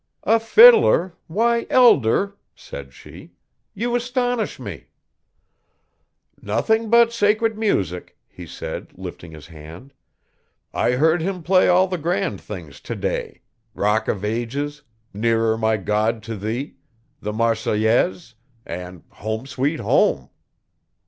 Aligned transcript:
'A 0.23 0.39
fiddler! 0.39 1.13
why, 1.27 1.67
Elder!' 1.69 2.35
said 2.55 2.91
she, 2.91 3.33
'you 3.75 3.95
astonish 3.95 4.59
me!' 4.59 4.87
'Nothing 6.41 6.89
but 6.89 7.13
sacred 7.13 7.55
music,' 7.55 8.17
he 8.27 8.47
said, 8.47 8.93
lifting 8.95 9.29
his 9.29 9.45
hand. 9.45 9.93
'I 10.73 10.93
heard 10.93 11.21
him 11.21 11.43
play 11.43 11.67
all 11.67 11.85
the 11.87 11.99
grand 11.99 12.41
things 12.41 12.79
today 12.79 13.41
"Rock 13.75 14.07
of 14.07 14.25
Ages", 14.25 14.81
"Nearer 15.13 15.55
My 15.55 15.77
God, 15.77 16.23
to 16.23 16.35
Thee", 16.35 16.77
"The 17.21 17.31
Marseillaise" 17.31 18.33
and 18.65 19.03
"Home, 19.09 19.45
Sweet 19.45 19.79
Home". 19.81 20.31